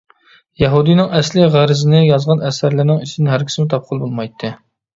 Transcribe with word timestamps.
يەھۇدىينىڭ 0.61 1.11
ئەسلى 1.19 1.49
غەرىزىنى 1.57 2.01
يازغان 2.07 2.43
ئەسەرلىرىنىڭ 2.49 3.05
ئىچىدىن 3.07 3.33
ھەرگىزمۇ 3.35 3.69
تاپقىلى 3.77 4.05
بولمايتتى. 4.07 4.55